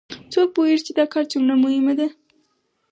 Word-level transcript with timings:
څوک 0.33 0.47
پوهیږي 0.55 0.83
چې 0.87 0.91
دا 0.99 1.05
کار 1.13 1.23
څومره 1.31 1.53
مهم 1.63 1.87
ده 1.99 2.07